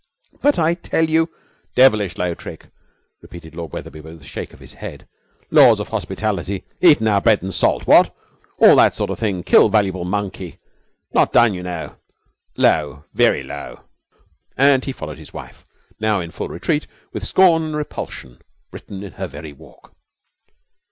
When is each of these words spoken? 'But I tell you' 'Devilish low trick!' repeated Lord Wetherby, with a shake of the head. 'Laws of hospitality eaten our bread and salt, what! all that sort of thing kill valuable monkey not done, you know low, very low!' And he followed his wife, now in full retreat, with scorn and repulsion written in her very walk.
'But 0.41 0.57
I 0.57 0.73
tell 0.73 1.07
you' 1.07 1.29
'Devilish 1.75 2.17
low 2.17 2.33
trick!' 2.33 2.69
repeated 3.21 3.53
Lord 3.55 3.71
Wetherby, 3.71 4.01
with 4.01 4.19
a 4.19 4.25
shake 4.25 4.51
of 4.51 4.57
the 4.57 4.65
head. 4.65 5.07
'Laws 5.51 5.79
of 5.79 5.89
hospitality 5.89 6.63
eaten 6.81 7.07
our 7.07 7.21
bread 7.21 7.43
and 7.43 7.53
salt, 7.53 7.85
what! 7.85 8.11
all 8.57 8.75
that 8.77 8.95
sort 8.95 9.11
of 9.11 9.19
thing 9.19 9.43
kill 9.43 9.69
valuable 9.69 10.03
monkey 10.03 10.57
not 11.13 11.31
done, 11.31 11.53
you 11.53 11.61
know 11.61 11.97
low, 12.57 13.05
very 13.13 13.43
low!' 13.43 13.81
And 14.57 14.83
he 14.85 14.91
followed 14.91 15.19
his 15.19 15.35
wife, 15.35 15.63
now 15.99 16.19
in 16.19 16.31
full 16.31 16.47
retreat, 16.49 16.87
with 17.13 17.23
scorn 17.23 17.61
and 17.61 17.75
repulsion 17.75 18.41
written 18.71 19.03
in 19.03 19.11
her 19.11 19.27
very 19.27 19.53
walk. 19.53 19.93